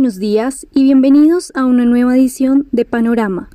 [0.00, 3.50] buenos días y bienvenidos a una nueva edición de Panorama.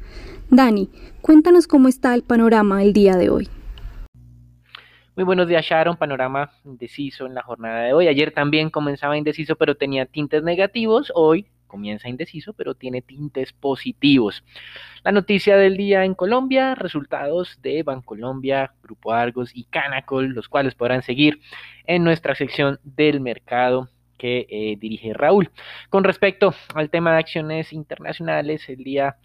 [0.51, 0.91] Dani,
[1.23, 3.49] cuéntanos cómo está el panorama el día de hoy.
[5.15, 5.97] Muy buenos días, Sharon.
[5.97, 8.07] Panorama indeciso en la jornada de hoy.
[8.07, 11.11] Ayer también comenzaba indeciso, pero tenía tintes negativos.
[11.15, 14.43] Hoy comienza indeciso, pero tiene tintes positivos.
[15.03, 20.75] La noticia del día en Colombia, resultados de Bancolombia, Grupo Argos y Canacol, los cuales
[20.75, 21.39] podrán seguir
[21.87, 25.49] en nuestra sección del mercado que eh, dirige Raúl.
[25.89, 29.17] Con respecto al tema de acciones internacionales, el día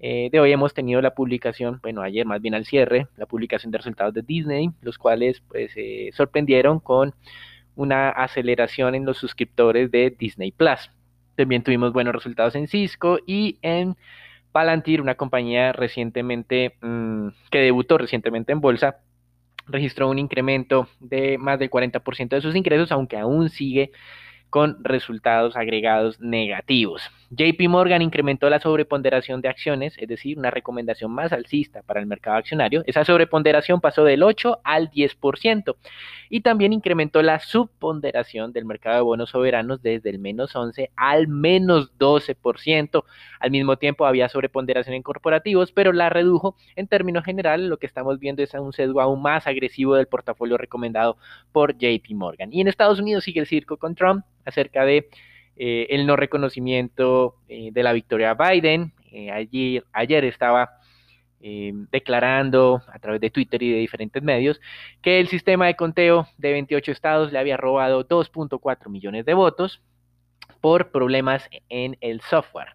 [0.00, 3.72] eh, de hoy hemos tenido la publicación, bueno, ayer más bien al cierre, la publicación
[3.72, 7.14] de resultados de Disney, los cuales pues eh, sorprendieron con
[7.74, 10.90] una aceleración en los suscriptores de Disney Plus.
[11.34, 13.96] También tuvimos buenos resultados en Cisco y en
[14.52, 18.98] Palantir, una compañía recientemente mm, que debutó recientemente en bolsa,
[19.66, 23.92] registró un incremento de más del 40% de sus ingresos, aunque aún sigue
[24.50, 27.02] con resultados agregados negativos.
[27.30, 32.06] JP Morgan incrementó la sobreponderación de acciones, es decir, una recomendación más alcista para el
[32.06, 32.82] mercado accionario.
[32.86, 35.76] Esa sobreponderación pasó del 8 al 10%
[36.30, 41.28] y también incrementó la subponderación del mercado de bonos soberanos desde el menos 11 al
[41.28, 43.04] menos 12%.
[43.40, 46.56] Al mismo tiempo había sobreponderación en corporativos, pero la redujo.
[46.76, 50.56] En términos generales, lo que estamos viendo es un sesgo aún más agresivo del portafolio
[50.56, 51.18] recomendado
[51.52, 52.52] por JP Morgan.
[52.54, 55.08] Y en Estados Unidos sigue el circo con Trump acerca de
[55.56, 58.92] eh, el no reconocimiento eh, de la victoria de Biden.
[59.12, 60.70] Eh, ayer, ayer estaba
[61.92, 64.60] declarando a través de Twitter y de diferentes medios
[65.00, 69.80] que el sistema de conteo de 28 estados le había robado 2.4 millones de votos
[70.60, 72.74] por problemas en el software.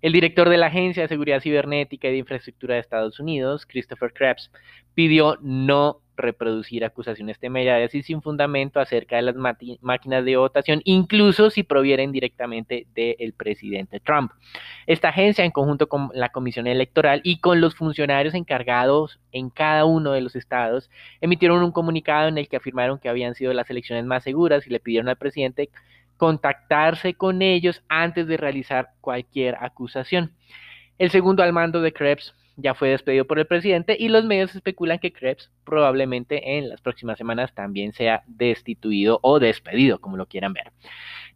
[0.00, 4.12] El director de la Agencia de Seguridad Cibernética y de Infraestructura de Estados Unidos, Christopher
[4.14, 4.50] Krebs,
[4.94, 11.50] pidió no reproducir acusaciones temerarias y sin fundamento acerca de las máquinas de votación, incluso
[11.50, 14.32] si provienen directamente del presidente Trump.
[14.86, 19.84] Esta agencia, en conjunto con la Comisión Electoral y con los funcionarios encargados en cada
[19.84, 23.70] uno de los estados, emitieron un comunicado en el que afirmaron que habían sido las
[23.70, 25.70] elecciones más seguras y le pidieron al presidente
[26.16, 30.32] contactarse con ellos antes de realizar cualquier acusación.
[30.98, 34.54] El segundo al mando de Krebs ya fue despedido por el presidente y los medios
[34.54, 40.26] especulan que Krebs probablemente en las próximas semanas también sea destituido o despedido, como lo
[40.26, 40.72] quieran ver.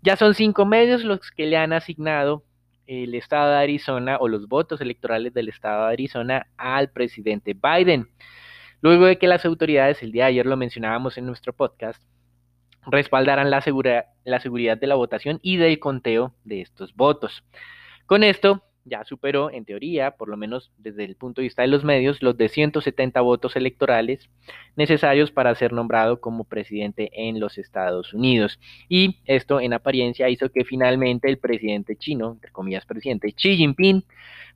[0.03, 2.45] Ya son cinco medios los que le han asignado
[2.89, 8.09] el estado de Arizona o los votos electorales del estado de Arizona al presidente Biden.
[8.81, 12.03] Luego de que las autoridades, el día de ayer lo mencionábamos en nuestro podcast,
[12.85, 13.63] respaldaran la,
[14.25, 17.45] la seguridad de la votación y del conteo de estos votos.
[18.07, 21.69] Con esto, ya superó, en teoría, por lo menos desde el punto de vista de
[21.69, 24.29] los medios, los de 170 votos electorales
[24.77, 28.59] necesarios para ser nombrado como presidente en los Estados Unidos.
[28.89, 34.05] Y esto en apariencia hizo que finalmente el presidente chino, entre comillas presidente, Xi Jinping,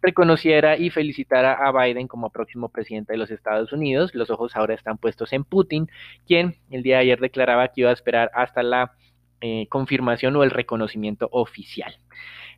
[0.02, 4.14] reconociera y felicitara a Biden como próximo presidente de los Estados Unidos.
[4.14, 5.88] Los ojos ahora están puestos en Putin,
[6.26, 8.92] quien el día de ayer declaraba que iba a esperar hasta la
[9.40, 11.98] eh, confirmación o el reconocimiento oficial.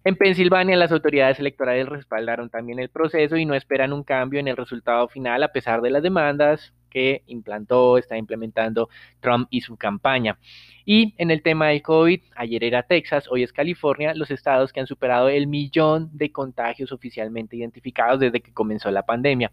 [0.04, 4.48] En Pensilvania, las autoridades electorales respaldaron también el proceso y no esperan un cambio en
[4.48, 8.88] el resultado final a pesar de las demandas que implantó, está implementando
[9.20, 10.38] Trump y su campaña.
[10.84, 14.80] Y en el tema del COVID, ayer era Texas, hoy es California, los estados que
[14.80, 19.52] han superado el millón de contagios oficialmente identificados desde que comenzó la pandemia.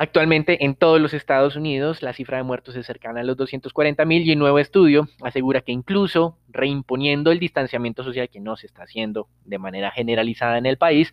[0.00, 4.04] Actualmente en todos los Estados Unidos la cifra de muertos es cercana a los 240
[4.04, 8.68] mil y un nuevo estudio asegura que incluso reimponiendo el distanciamiento social que no se
[8.68, 11.12] está haciendo de manera generalizada en el país,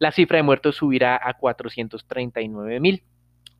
[0.00, 3.04] la cifra de muertos subirá a 439 mil.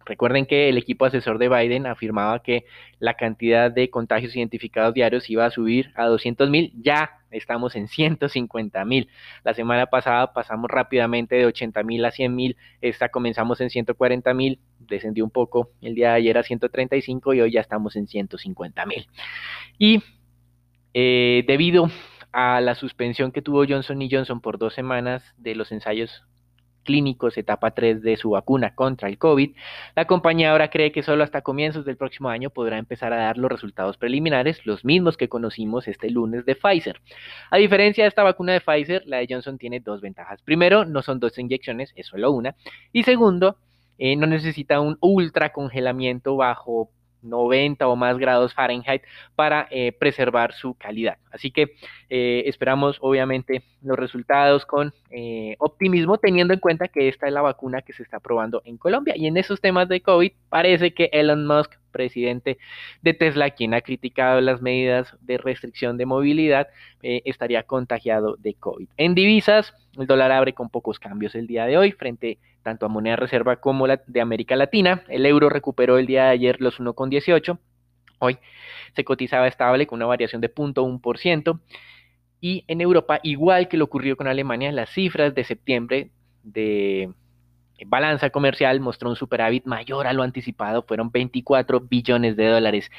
[0.05, 2.65] Recuerden que el equipo asesor de Biden afirmaba que
[2.99, 6.73] la cantidad de contagios identificados diarios iba a subir a 200 mil.
[6.83, 9.09] Ya estamos en 150 mil.
[9.43, 12.57] La semana pasada pasamos rápidamente de 80 mil a 100 mil.
[12.81, 17.41] Esta comenzamos en 140 mil, descendió un poco el día de ayer a 135 y
[17.41, 19.07] hoy ya estamos en 150 mil.
[19.79, 20.03] Y
[20.95, 21.91] eh, debido
[22.33, 26.25] a la suspensión que tuvo Johnson y Johnson por dos semanas de los ensayos
[26.85, 29.57] clínicos etapa 3 de su vacuna contra el COVID,
[29.97, 33.39] la compañía ahora cree que solo hasta comienzos del próximo año podrá empezar a dar
[33.39, 37.01] los resultados preliminares, los mismos que conocimos este lunes de Pfizer.
[37.51, 40.43] A diferencia de esta vacuna de Pfizer, la de Johnson tiene dos ventajas.
[40.43, 42.55] Primero, no son dos inyecciones, es solo una.
[42.93, 43.57] Y segundo,
[43.99, 46.91] eh, no necesita un ultra congelamiento bajo
[47.25, 49.03] 90 o más grados Fahrenheit
[49.35, 51.19] para eh, preservar su calidad.
[51.31, 51.75] Así que
[52.11, 57.43] eh, esperamos obviamente los resultados con eh, optimismo teniendo en cuenta que esta es la
[57.43, 61.11] vacuna que se está probando en Colombia y en esos temas de COVID parece que
[61.13, 62.59] Elon Musk presidente
[63.03, 66.67] de Tesla, quien ha criticado las medidas de restricción de movilidad,
[67.03, 68.89] eh, estaría contagiado de COVID.
[68.97, 72.89] En divisas, el dólar abre con pocos cambios el día de hoy frente tanto a
[72.89, 75.05] moneda reserva como la de América Latina.
[75.09, 77.59] El euro recuperó el día de ayer los 1,18.
[78.19, 78.39] Hoy
[78.97, 81.61] se cotizaba estable con una variación de 0.1%.
[82.41, 86.11] Y en Europa, igual que lo ocurrió con Alemania, las cifras de septiembre
[86.43, 87.11] de
[87.87, 92.91] balanza comercial mostró un superávit mayor a lo anticipado, fueron 24 billones de dólares.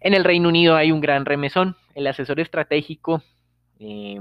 [0.00, 1.76] En el Reino Unido hay un gran remesón.
[1.94, 3.22] El asesor estratégico
[3.78, 4.20] eh,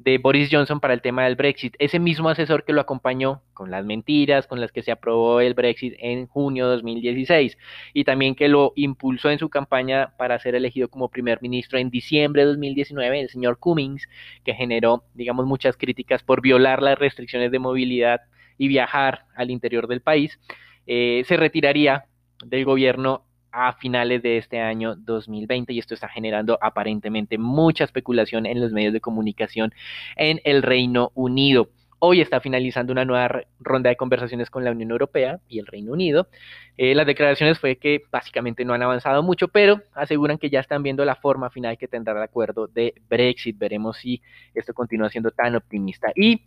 [0.00, 3.70] de Boris Johnson para el tema del Brexit, ese mismo asesor que lo acompañó con
[3.70, 7.58] las mentiras con las que se aprobó el Brexit en junio de 2016
[7.92, 11.90] y también que lo impulsó en su campaña para ser elegido como primer ministro en
[11.90, 14.08] diciembre de 2019, el señor Cummings,
[14.42, 18.22] que generó, digamos, muchas críticas por violar las restricciones de movilidad
[18.60, 20.38] y viajar al interior del país,
[20.86, 22.04] eh, se retiraría
[22.44, 28.44] del gobierno a finales de este año 2020 y esto está generando aparentemente mucha especulación
[28.44, 29.72] en los medios de comunicación
[30.14, 31.70] en el Reino Unido.
[32.00, 35.92] Hoy está finalizando una nueva ronda de conversaciones con la Unión Europea y el Reino
[35.92, 36.28] Unido.
[36.76, 40.82] Eh, las declaraciones fue que básicamente no han avanzado mucho, pero aseguran que ya están
[40.82, 43.58] viendo la forma final que tendrá el acuerdo de Brexit.
[43.58, 44.20] Veremos si
[44.54, 46.12] esto continúa siendo tan optimista.
[46.14, 46.42] Y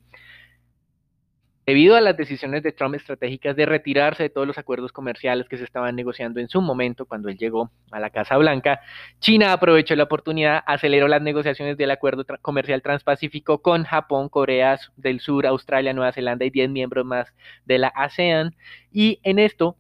[1.66, 5.58] Debido a las decisiones de Trump estratégicas de retirarse de todos los acuerdos comerciales que
[5.58, 8.82] se estaban negociando en su momento cuando él llegó a la Casa Blanca,
[9.20, 15.22] China aprovechó la oportunidad, aceleró las negociaciones del acuerdo comercial transpacífico con Japón, Corea del
[15.22, 17.34] Sur, Australia, Nueva Zelanda y 10 miembros más
[17.66, 18.56] de la ASEAN.
[18.92, 19.78] Y en esto,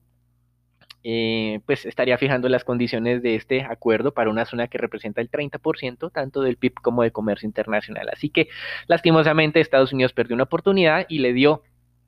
[1.06, 5.29] eh, pues estaría fijando las condiciones de este acuerdo para una zona que representa el
[5.29, 8.07] 30% tanto del PIB como de comercio internacional.
[8.09, 8.47] Así que
[8.88, 11.63] lastimosamente Estados Unidos perdió una oportunidad y le dio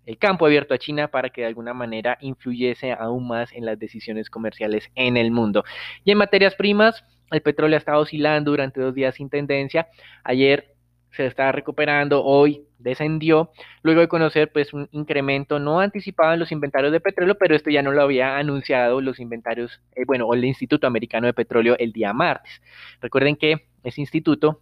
[0.06, 3.80] el campo abierto a China para que de alguna manera influyese aún más en las
[3.80, 5.64] decisiones comerciales en el mundo.
[6.04, 9.88] Y en materias primas, el petróleo ha estado oscilando durante dos días sin tendencia.
[10.24, 10.76] Ayer
[11.12, 13.52] se está recuperando, hoy descendió,
[13.84, 17.70] luego de conocer pues un incremento no anticipado en los inventarios de petróleo, pero esto
[17.70, 21.76] ya no lo había anunciado los inventarios, eh, bueno, o el Instituto Americano de Petróleo
[21.80, 22.62] el día martes.
[23.02, 24.62] Recuerden que ese instituto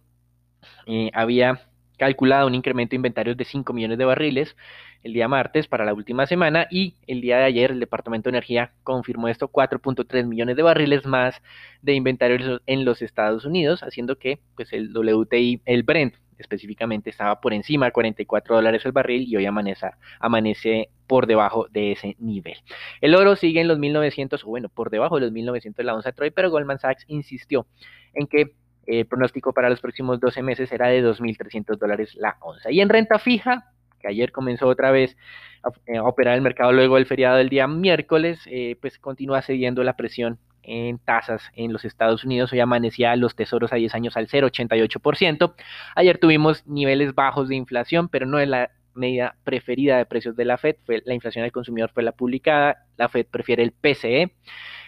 [0.86, 1.60] eh, había
[1.96, 4.56] calculado un incremento de inventarios de 5 millones de barriles
[5.04, 8.36] el día martes para la última semana y el día de ayer el Departamento de
[8.36, 11.40] Energía confirmó esto 4.3 millones de barriles más
[11.82, 17.40] de inventarios en los Estados Unidos, haciendo que pues el WTI, el Brent específicamente estaba
[17.40, 22.16] por encima de 44 dólares el barril y hoy amanece, amanece por debajo de ese
[22.18, 22.56] nivel.
[23.00, 25.94] El oro sigue en los 1900, o bueno, por debajo de los 1900 de la
[25.94, 27.66] onza Troy, pero Goldman Sachs insistió
[28.14, 28.54] en que
[28.86, 32.70] el pronóstico para los próximos 12 meses era de 2.300 dólares la onza.
[32.70, 35.16] Y en renta fija, que ayer comenzó otra vez
[35.62, 39.96] a, operar el mercado luego del feriado del día miércoles, eh, pues continúa cediendo la
[39.96, 42.52] presión en tasas en los Estados Unidos.
[42.52, 45.54] Hoy amanecía los tesoros a 10 años al 0,88%.
[45.94, 50.44] Ayer tuvimos niveles bajos de inflación, pero no en la medida preferida de precios de
[50.44, 50.76] la Fed.
[50.84, 52.86] Fue, la inflación al consumidor fue la publicada.
[52.96, 54.32] La Fed prefiere el PCE.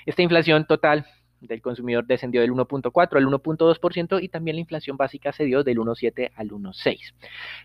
[0.06, 1.06] Esta inflación total
[1.40, 5.78] del consumidor descendió del 1.4 al 1.2% y también la inflación básica se dio del
[5.78, 7.14] 1.7 al 1.6.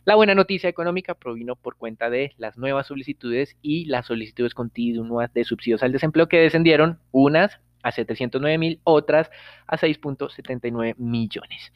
[0.06, 5.34] La buena noticia económica provino por cuenta de las nuevas solicitudes y las solicitudes continuas
[5.34, 9.30] de subsidios al desempleo que descendieron unas a 709 mil, otras
[9.68, 11.72] a 6.79 millones.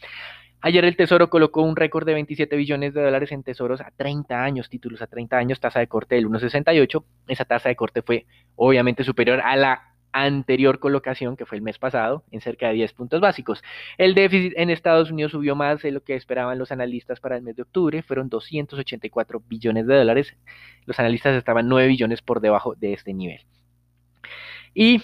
[0.61, 4.43] Ayer el Tesoro colocó un récord de 27 billones de dólares en tesoros a 30
[4.43, 7.03] años, títulos a 30 años, tasa de corte del 1.68.
[7.27, 11.77] Esa tasa de corte fue obviamente superior a la anterior colocación, que fue el mes
[11.77, 13.61] pasado, en cerca de 10 puntos básicos.
[13.97, 17.43] El déficit en Estados Unidos subió más de lo que esperaban los analistas para el
[17.43, 20.33] mes de octubre, fueron 284 billones de dólares.
[20.85, 23.41] Los analistas estaban 9 billones por debajo de este nivel.
[24.73, 25.01] Y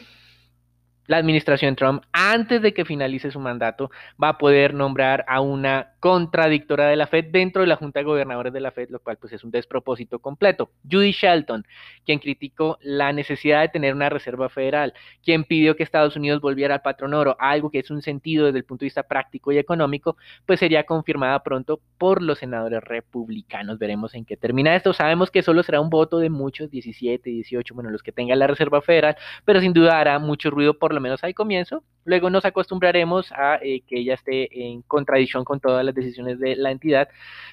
[1.12, 3.92] la administración Trump, antes de que finalice su mandato,
[4.22, 8.06] va a poder nombrar a una contradictora de la Fed dentro de la Junta de
[8.06, 10.72] Gobernadores de la Fed, lo cual pues es un despropósito completo.
[10.90, 11.66] Judy Shelton,
[12.06, 16.76] quien criticó la necesidad de tener una reserva federal, quien pidió que Estados Unidos volviera
[16.76, 19.58] al patrón oro, algo que es un sentido desde el punto de vista práctico y
[19.58, 20.16] económico,
[20.46, 23.78] pues sería confirmada pronto por los senadores republicanos.
[23.80, 24.94] Veremos en qué termina esto.
[24.94, 28.48] Sabemos que solo será un voto de muchos, 17, 18, bueno, los que tengan la
[28.48, 31.84] reserva federal, pero sin duda hará mucho ruido, por lo menos al comienzo.
[32.06, 36.56] Luego nos acostumbraremos a eh, que ella esté en contradicción con todas las decisiones de
[36.56, 37.10] la entidad,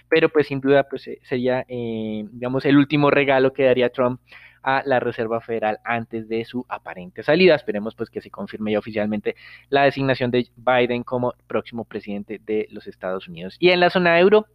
[0.09, 4.21] pero pues sin duda pues eh, sería, eh, digamos, el último regalo que daría Trump
[4.63, 7.55] a la Reserva Federal antes de su aparente salida.
[7.55, 9.37] Esperemos pues que se confirme ya oficialmente
[9.69, 13.57] la designación de Biden como próximo presidente de los Estados Unidos.
[13.59, 14.47] Y en la zona euro,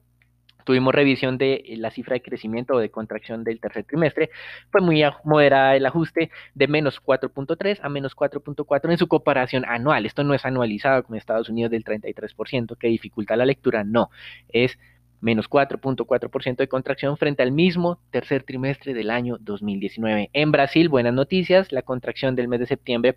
[0.63, 4.29] tuvimos revisión de la cifra de crecimiento o de contracción del tercer trimestre,
[4.71, 10.05] fue muy moderada el ajuste de menos 4.3 a menos 4.4 en su comparación anual.
[10.05, 14.09] Esto no es anualizado con Estados Unidos del 33%, que dificulta la lectura, no,
[14.49, 14.77] es
[15.23, 20.29] menos 4.4% de contracción frente al mismo tercer trimestre del año 2019.
[20.33, 23.15] En Brasil, buenas noticias, la contracción del mes de septiembre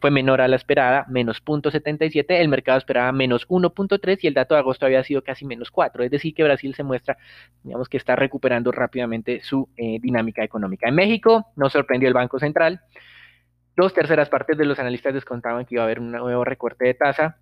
[0.00, 4.54] fue menor a la esperada, menos 0.77, el mercado esperaba menos 1.3 y el dato
[4.54, 7.18] de agosto había sido casi menos 4, es decir, que Brasil se muestra,
[7.64, 10.88] digamos que está recuperando rápidamente su eh, dinámica económica.
[10.88, 12.80] En México, nos sorprendió el Banco Central.
[13.76, 16.94] Dos terceras partes de los analistas descontaban que iba a haber un nuevo recorte de
[16.94, 17.38] tasa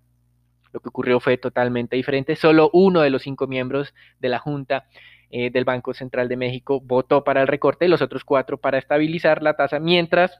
[0.71, 2.35] lo que ocurrió fue totalmente diferente.
[2.35, 4.85] Solo uno de los cinco miembros de la Junta
[5.31, 9.43] eh, del Banco Central de México votó para el recorte, los otros cuatro para estabilizar
[9.43, 10.39] la tasa, mientras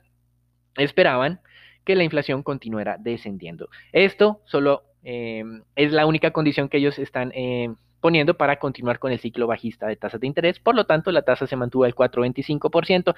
[0.75, 1.41] esperaban
[1.83, 3.69] que la inflación continuara descendiendo.
[3.91, 5.43] Esto solo eh,
[5.75, 7.69] es la única condición que ellos están eh,
[8.01, 10.59] poniendo para continuar con el ciclo bajista de tasas de interés.
[10.59, 13.15] Por lo tanto, la tasa se mantuvo al 4,25%.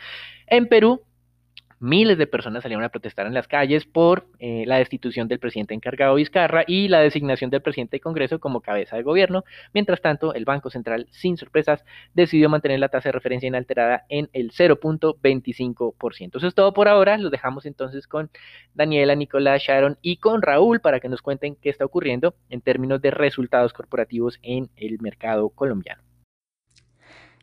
[0.47, 1.01] En Perú,
[1.81, 5.73] miles de personas salieron a protestar en las calles por eh, la destitución del presidente
[5.73, 9.43] encargado Vizcarra y la designación del presidente de Congreso como cabeza de gobierno.
[9.73, 11.83] Mientras tanto, el Banco Central, sin sorpresas,
[12.13, 16.37] decidió mantener la tasa de referencia inalterada en el 0.25%.
[16.37, 17.17] Eso es todo por ahora.
[17.17, 18.29] Los dejamos entonces con
[18.75, 23.01] Daniela, Nicolás, Sharon y con Raúl para que nos cuenten qué está ocurriendo en términos
[23.01, 26.10] de resultados corporativos en el mercado colombiano.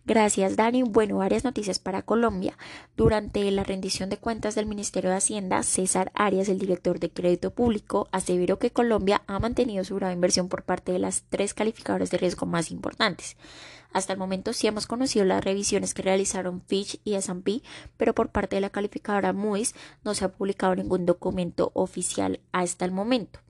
[0.08, 0.84] Gracias, Dani.
[0.84, 2.56] Bueno, varias noticias para Colombia.
[2.96, 7.50] Durante la rendición de cuentas del Ministerio de Hacienda, César Arias, el director de Crédito
[7.50, 12.10] Público, aseveró que Colombia ha mantenido su grave inversión por parte de las tres calificadoras
[12.10, 13.36] de riesgo más importantes.
[13.92, 17.62] Hasta el momento sí hemos conocido las revisiones que realizaron Fitch y S&P,
[17.98, 19.74] pero por parte de la calificadora Moody's
[20.04, 23.40] no se ha publicado ningún documento oficial hasta el momento.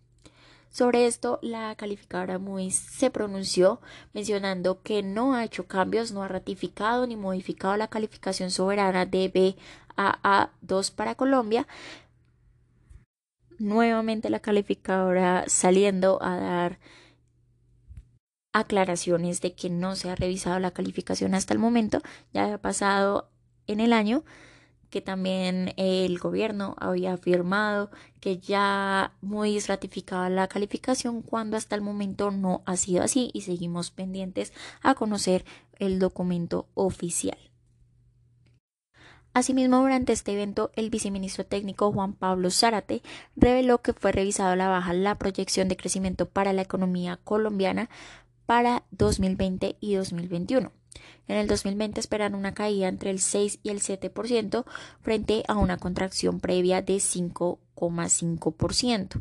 [0.71, 3.81] Sobre esto, la calificadora Moody's se pronunció
[4.13, 9.57] mencionando que no ha hecho cambios, no ha ratificado ni modificado la calificación soberana de
[9.97, 11.67] BAA2 para Colombia.
[13.59, 16.79] Nuevamente la calificadora saliendo a dar
[18.53, 23.31] aclaraciones de que no se ha revisado la calificación hasta el momento, ya ha pasado
[23.67, 24.25] en el año
[24.91, 27.91] que también el gobierno había afirmado
[28.21, 33.43] que ya muy ratificaba la calificación cuando hasta el momento no ha sido así y
[33.43, 34.53] seguimos pendientes
[34.83, 35.45] a conocer
[35.79, 37.39] el documento oficial.
[39.35, 43.03] Asimismo, durante este evento, el viceministro técnico Juan Pablo Zárate
[43.37, 47.89] reveló que fue revisado a la baja la proyección de crecimiento para la economía colombiana
[48.47, 50.73] para 2020 y 2021
[51.27, 54.65] en el 2020 esperan una caída entre el 6 y el 7%
[55.01, 59.21] frente a una contracción previa de 5,5%.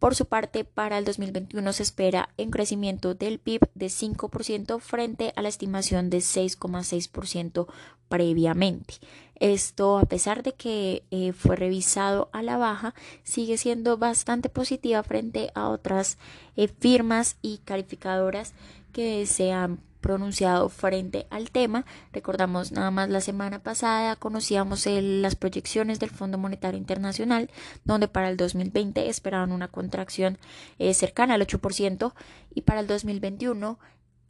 [0.00, 5.34] Por su parte, para el 2021 se espera un crecimiento del PIB de 5% frente
[5.36, 7.66] a la estimación de 6,6%
[8.08, 8.94] previamente.
[9.36, 15.02] Esto, a pesar de que eh, fue revisado a la baja, sigue siendo bastante positiva
[15.02, 16.16] frente a otras
[16.56, 18.54] eh, firmas y calificadoras
[18.92, 21.84] que se han pronunciado frente al tema.
[22.12, 27.50] Recordamos nada más la semana pasada conocíamos las proyecciones del Fondo Monetario Internacional,
[27.84, 30.38] donde para el 2020 esperaban una contracción
[30.78, 32.12] eh, cercana al 8%
[32.54, 33.78] y para el 2021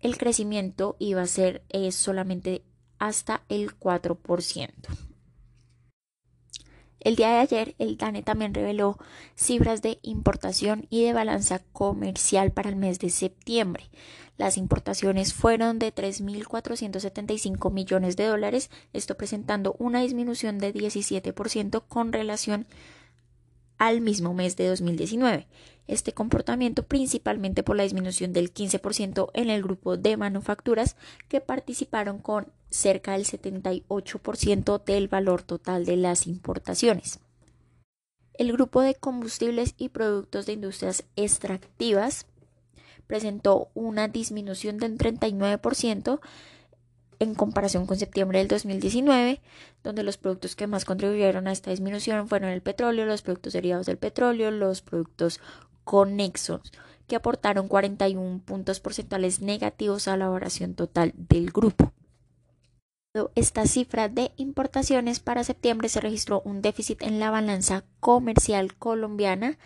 [0.01, 2.63] el crecimiento iba a ser eh, solamente
[2.99, 5.10] hasta el 4%.
[7.01, 8.99] El día de ayer, el DANE también reveló
[9.35, 13.91] cifras de importación y de balanza comercial para el mes de septiembre.
[14.37, 22.13] Las importaciones fueron de 3.475 millones de dólares, esto presentando una disminución de 17% con
[22.13, 22.67] relación
[23.79, 25.47] al mismo mes de 2019.
[25.87, 30.97] Este comportamiento principalmente por la disminución del 15% en el grupo de manufacturas
[31.29, 37.21] que participaron con cerca del 78% del valor total de las importaciones.
[38.35, 42.27] El grupo de combustibles y productos de industrias extractivas
[43.07, 46.21] presentó una disminución del 39%
[47.19, 49.43] en comparación con septiembre del 2019,
[49.83, 53.87] donde los productos que más contribuyeron a esta disminución fueron el petróleo, los productos derivados
[53.87, 55.39] del petróleo, los productos
[55.85, 56.73] conexos,
[57.07, 61.93] que aportaron 41 puntos porcentuales negativos a la valoración total del grupo.
[63.35, 69.59] Esta cifra de importaciones para septiembre se registró un déficit en la balanza comercial colombiana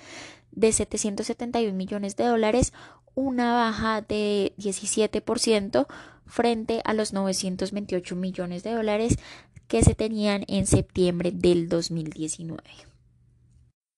[0.53, 2.73] de 771 millones de dólares,
[3.15, 5.87] una baja de 17%
[6.25, 9.19] frente a los 928 millones de dólares
[9.69, 12.63] que se tenían en septiembre del 2019.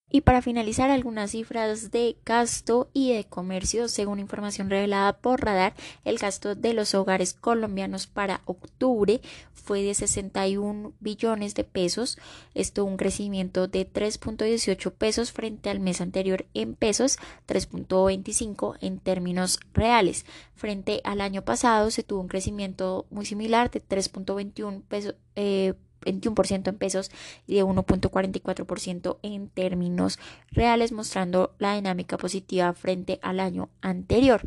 [0.09, 3.89] Y para finalizar, algunas cifras de gasto y de comercio.
[3.89, 9.21] Según información revelada por Radar, el gasto de los hogares colombianos para octubre
[9.53, 12.19] fue de 61 billones de pesos.
[12.55, 19.59] Esto un crecimiento de 3.18 pesos frente al mes anterior en pesos, 3.25 en términos
[19.75, 20.25] reales.
[20.55, 25.17] Frente al año pasado se tuvo un crecimiento muy similar de 3.21 pesos.
[25.35, 25.75] Eh,
[26.07, 27.11] 21% en pesos
[27.47, 30.19] y de 1.44% en términos
[30.51, 34.43] reales, mostrando la dinámica positiva frente al año anterior.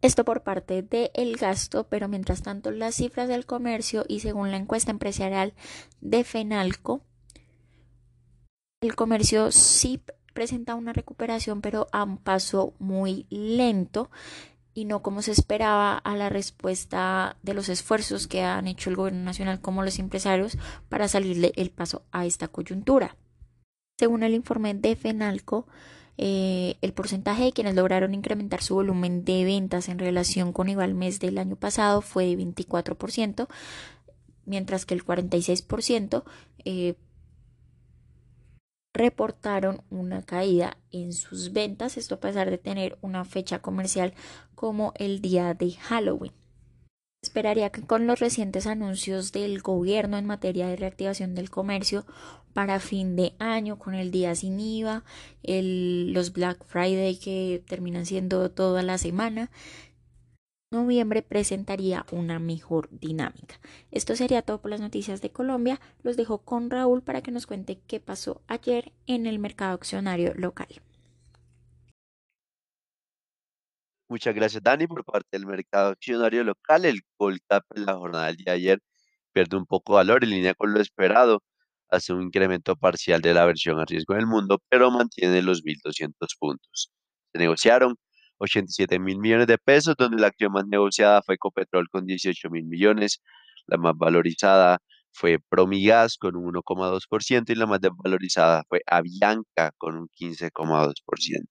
[0.00, 4.56] Esto por parte del gasto, pero mientras tanto las cifras del comercio y según la
[4.56, 5.54] encuesta empresarial
[6.00, 7.02] de FENALCO,
[8.80, 10.00] el comercio sí
[10.34, 14.08] presenta una recuperación, pero a un paso muy lento
[14.78, 18.96] y no como se esperaba a la respuesta de los esfuerzos que han hecho el
[18.96, 20.56] gobierno nacional como los empresarios
[20.88, 23.16] para salirle el paso a esta coyuntura.
[23.98, 25.66] Según el informe de FENALCO,
[26.16, 30.94] eh, el porcentaje de quienes lograron incrementar su volumen de ventas en relación con igual
[30.94, 33.48] mes del año pasado fue de 24%,
[34.44, 36.22] mientras que el 46%
[36.64, 36.94] eh,
[38.98, 44.12] reportaron una caída en sus ventas, esto a pesar de tener una fecha comercial
[44.54, 46.32] como el día de Halloween.
[47.22, 52.06] Esperaría que con los recientes anuncios del gobierno en materia de reactivación del comercio
[52.54, 55.04] para fin de año, con el día sin IVA,
[55.42, 59.50] los Black Friday que terminan siendo toda la semana,
[60.70, 63.60] noviembre presentaría una mejor dinámica.
[63.90, 65.80] Esto sería todo por las noticias de Colombia.
[66.02, 70.34] Los dejo con Raúl para que nos cuente qué pasó ayer en el mercado accionario
[70.34, 70.68] local.
[74.10, 76.84] Muchas gracias, Dani, por parte del mercado accionario local.
[76.84, 78.78] El Colcap en la jornada del día de ayer
[79.32, 81.42] pierde un poco de valor en línea con lo esperado.
[81.90, 86.12] Hace un incremento parcial de la versión a riesgo del mundo, pero mantiene los 1.200
[86.38, 86.90] puntos.
[87.32, 87.96] Se negociaron
[88.38, 92.64] 87 mil millones de pesos, donde la acción más negociada fue Ecopetrol con 18 mil
[92.64, 93.20] millones,
[93.66, 94.78] la más valorizada
[95.12, 101.48] fue Promigas con un 1,2% y la más desvalorizada fue Avianca con un 15,2%.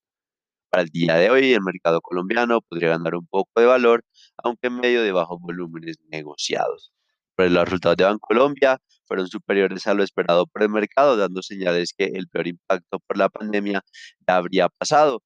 [0.70, 4.04] Para el día de hoy, el mercado colombiano podría ganar un poco de valor,
[4.44, 6.92] aunque en medio de bajos volúmenes negociados.
[7.36, 11.94] Pero los resultados de Bancolombia fueron superiores a lo esperado por el mercado, dando señales
[11.98, 13.82] que el peor impacto por la pandemia
[14.28, 15.22] habría pasado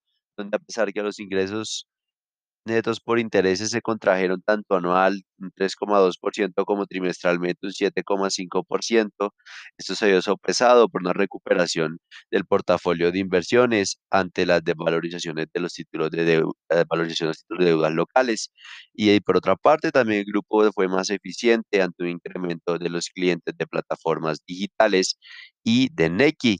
[0.53, 1.87] a pesar que los ingresos
[2.65, 9.33] netos por intereses se contrajeron tanto anual, un 3,2%, como trimestralmente, un 7,5%.
[9.77, 11.97] Esto se vio sopesado por una recuperación
[12.29, 16.45] del portafolio de inversiones ante las desvalorizaciones de los títulos de, de
[17.59, 18.51] deudas locales.
[18.93, 23.09] Y, por otra parte, también el grupo fue más eficiente ante un incremento de los
[23.09, 25.17] clientes de plataformas digitales
[25.63, 26.59] y de Nequi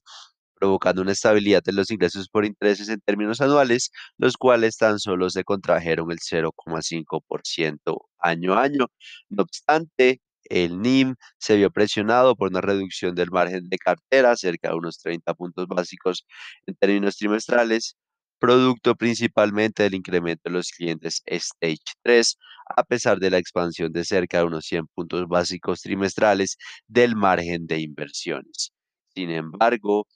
[0.62, 5.30] provocando una estabilidad de los ingresos por intereses en términos anuales, los cuales tan solo
[5.32, 8.86] se contrajeron el 0,5% año a año.
[9.30, 14.69] No obstante, el NIM se vio presionado por una reducción del margen de cartera, cerca
[14.69, 16.26] de unos 30 puntos básicos
[16.67, 17.95] en términos trimestrales,
[18.39, 22.38] producto principalmente del incremento de los clientes Stage 3,
[22.78, 27.65] a pesar de la expansión de cerca de unos 100 puntos básicos trimestrales del margen
[27.67, 28.71] de inversiones.
[29.15, 30.08] Sin embargo,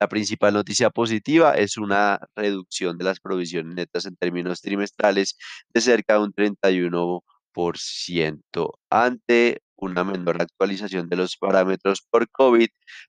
[0.00, 5.36] la principal noticia positiva es una reducción de las provisiones netas en términos trimestrales
[5.74, 7.20] de cerca de un 31%
[8.90, 12.68] ante una menor actualización de los parámetros por COVID,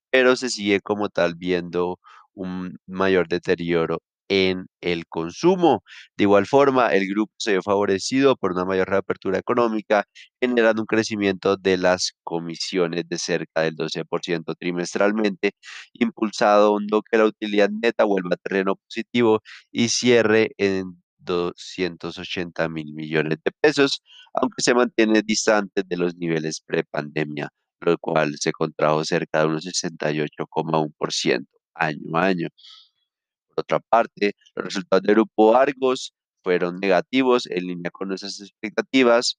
[0.10, 1.99] pero se sigue como tal viendo
[2.34, 4.01] un mayor deterioro
[4.32, 5.84] en el consumo.
[6.17, 10.06] De igual forma, el grupo se vio favorecido por una mayor reapertura económica,
[10.39, 15.52] generando un crecimiento de las comisiones de cerca del 12% trimestralmente,
[15.94, 16.78] impulsado
[17.10, 19.41] que la utilidad neta vuelva a terreno positivo
[19.72, 24.02] y cierre en 280 mil millones de pesos,
[24.34, 27.50] aunque se mantiene distante de los niveles prepandemia,
[27.82, 32.48] lo cual se contrajo cerca de unos 68,1% año a año.
[33.56, 39.38] Por otra parte, los resultados del grupo Argos fueron negativos en línea con nuestras expectativas,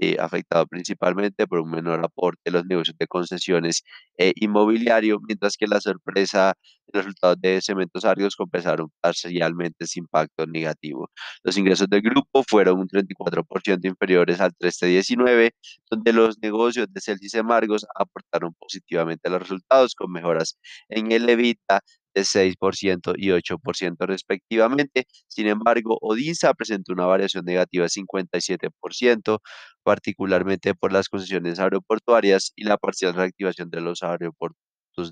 [0.00, 3.84] eh, afectado principalmente por un menor aporte de los negocios de concesiones
[4.18, 6.54] e inmobiliario, mientras que la sorpresa
[6.92, 11.10] de resultados de Cementos Argos compensaron parcialmente ese impacto negativo.
[11.42, 15.52] Los ingresos del grupo fueron un 34% inferiores al 3T19,
[15.90, 20.58] donde los negocios de Celsius y Margos aportaron positivamente a los resultados con mejoras
[20.90, 21.80] en el EBITDA
[22.18, 25.06] de 6% y 8% respectivamente.
[25.28, 29.40] Sin embargo, Odinsa presentó una variación negativa de 57%,
[29.82, 34.56] particularmente por las concesiones aeroportuarias y la parcial reactivación de los aeropuertos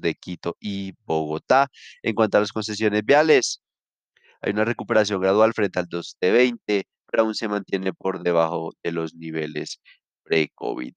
[0.01, 1.69] de Quito y Bogotá.
[2.03, 3.63] En cuanto a las concesiones viales,
[4.43, 8.73] hay una recuperación gradual frente al 2 de 20, pero aún se mantiene por debajo
[8.83, 9.81] de los niveles
[10.25, 10.95] pre-COVID.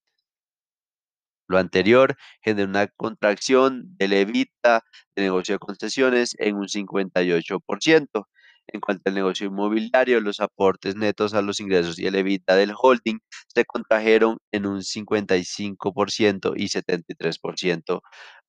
[1.49, 4.83] Lo anterior genera una contracción del EBITDA
[5.15, 8.27] de negocio de concesiones en un 58%.
[8.71, 12.73] En cuanto al negocio inmobiliario, los aportes netos a los ingresos y el EBITDA del
[12.79, 18.01] holding se contrajeron en un 55% y 73%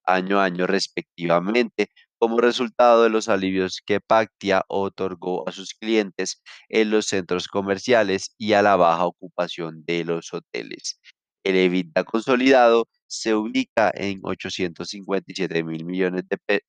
[0.04, 6.42] año a año respectivamente, como resultado de los alivios que Pactia otorgó a sus clientes
[6.68, 11.00] en los centros comerciales y a la baja ocupación de los hoteles.
[11.44, 16.64] El EBITDA consolidado se ubica en 857 mil millones de pesos,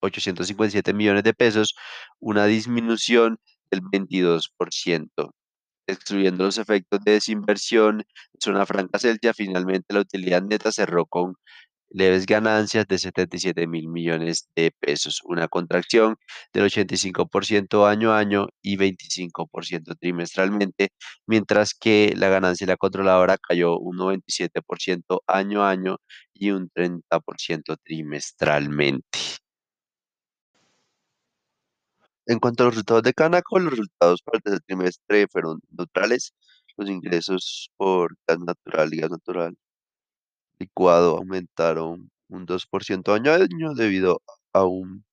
[0.00, 1.74] 857 millones de pesos,
[2.20, 3.38] una disminución
[3.70, 5.32] del 22%.
[5.88, 8.04] Excluyendo los efectos de desinversión,
[8.40, 11.34] zona franca celtia, finalmente la utilidad neta cerró con
[11.90, 16.16] leves ganancias de 77 mil millones de pesos, una contracción
[16.52, 20.90] del 85% año a año y 25% trimestralmente,
[21.26, 25.98] mientras que la ganancia de la controladora cayó un 97% año a año
[26.34, 29.18] y un 30% trimestralmente.
[32.26, 36.34] En cuanto a los resultados de Canaco, los resultados para el tercer trimestre fueron neutrales.
[36.76, 39.56] Los ingresos por gas natural y gas natural
[40.58, 45.04] licuado aumentaron un 2% año a año debido a un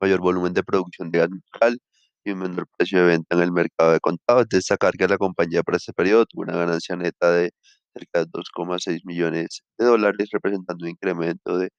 [0.00, 1.76] mayor volumen de producción de gas
[2.24, 4.40] y un menor precio de venta en el mercado de contado.
[4.42, 7.50] Es destacar que la compañía para este periodo tuvo una ganancia neta de
[7.94, 11.70] cerca de 2,6 millones de dólares, representando un incremento de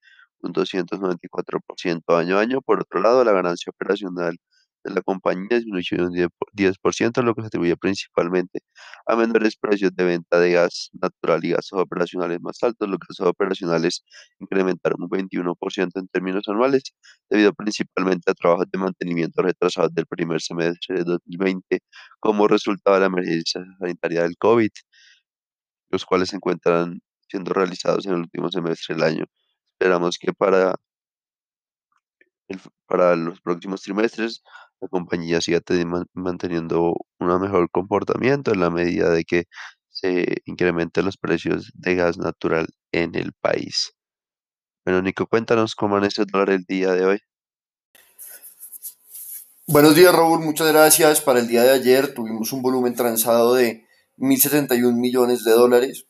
[0.41, 2.61] un 294% año a año.
[2.61, 4.37] Por otro lado, la ganancia operacional
[4.83, 8.59] de la compañía disminuyó un 10%, lo que se atribuye principalmente
[9.05, 12.87] a menores precios de venta de gas natural y gases operacionales más altos.
[12.89, 14.03] Los gastos operacionales
[14.39, 16.83] incrementaron un 21% en términos anuales,
[17.29, 21.79] debido principalmente a trabajos de mantenimiento retrasados del primer semestre de 2020
[22.19, 24.69] como resultado de la emergencia sanitaria del COVID,
[25.91, 29.25] los cuales se encuentran siendo realizados en el último semestre del año.
[29.73, 30.75] Esperamos que para,
[32.87, 34.41] para los próximos trimestres
[34.81, 35.61] la compañía siga
[36.13, 39.45] manteniendo un mejor comportamiento en la medida de que
[39.89, 43.93] se incrementen los precios de gas natural en el país.
[44.85, 47.19] Bueno, Nico, cuéntanos cómo han el dólar el día de hoy.
[49.67, 50.39] Buenos días, Raúl.
[50.39, 51.21] Muchas gracias.
[51.21, 53.85] Para el día de ayer tuvimos un volumen transado de
[54.17, 56.07] 1.071 millones de dólares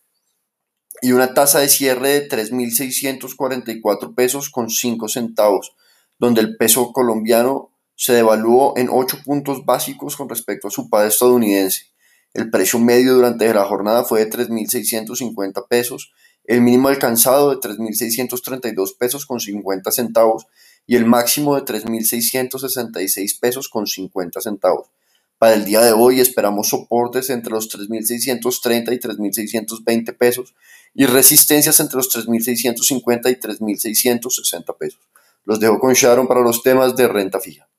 [1.01, 5.75] y una tasa de cierre de 3.644 pesos con 5 centavos,
[6.19, 11.07] donde el peso colombiano se devaluó en 8 puntos básicos con respecto a su par
[11.07, 11.87] estadounidense.
[12.33, 16.11] El precio medio durante la jornada fue de 3.650 pesos,
[16.43, 20.45] el mínimo alcanzado de 3.632 pesos con 50 centavos
[20.85, 24.89] y el máximo de 3.666 pesos con 50 centavos.
[25.37, 30.53] Para el día de hoy esperamos soportes entre los 3.630 y 3.620 pesos
[30.93, 34.99] y resistencias entre los 3.650 y 3.660 pesos.
[35.45, 37.69] Los dejo con Sharon para los temas de renta fija.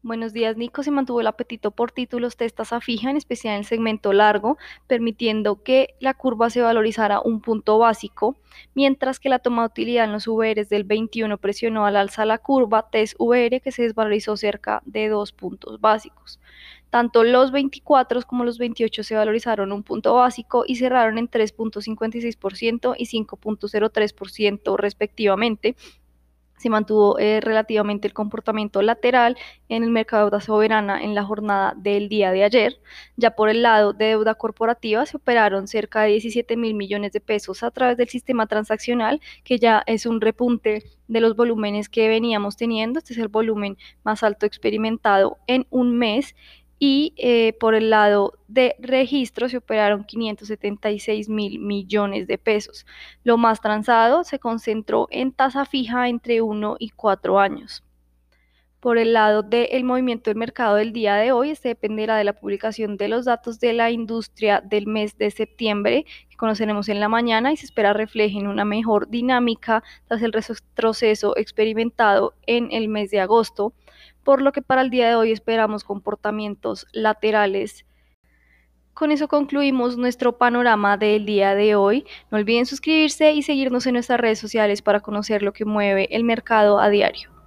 [0.00, 0.84] Buenos días, Nico.
[0.84, 4.56] Se mantuvo el apetito por títulos de tasa fija, en especial en el segmento largo,
[4.86, 8.36] permitiendo que la curva se valorizara un punto básico,
[8.74, 12.38] mientras que la toma de utilidad en los VRs del 21 presionó al alza la
[12.38, 16.38] curva TES VR, que se desvalorizó cerca de dos puntos básicos.
[16.90, 22.94] Tanto los 24 como los 28 se valorizaron un punto básico y cerraron en 3.56%
[22.96, 25.76] y 5.03% respectivamente,
[26.58, 29.36] se mantuvo eh, relativamente el comportamiento lateral
[29.68, 32.80] en el mercado de deuda soberana en la jornada del día de ayer.
[33.16, 37.20] Ya por el lado de deuda corporativa se operaron cerca de 17 mil millones de
[37.20, 42.08] pesos a través del sistema transaccional, que ya es un repunte de los volúmenes que
[42.08, 42.98] veníamos teniendo.
[42.98, 46.34] Este es el volumen más alto experimentado en un mes
[46.78, 52.86] y eh, por el lado de registro se operaron 576 mil millones de pesos.
[53.24, 57.82] Lo más transado se concentró en tasa fija entre 1 y 4 años.
[58.80, 62.34] Por el lado del movimiento del mercado del día de hoy, este dependerá de la
[62.34, 67.08] publicación de los datos de la industria del mes de septiembre, que conoceremos en la
[67.08, 73.10] mañana y se espera reflejen una mejor dinámica tras el retroceso experimentado en el mes
[73.10, 73.72] de agosto
[74.28, 77.86] por lo que para el día de hoy esperamos comportamientos laterales.
[78.92, 82.04] Con eso concluimos nuestro panorama del día de hoy.
[82.30, 86.24] No olviden suscribirse y seguirnos en nuestras redes sociales para conocer lo que mueve el
[86.24, 87.37] mercado a diario.